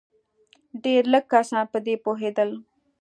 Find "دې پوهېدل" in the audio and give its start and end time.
1.85-2.49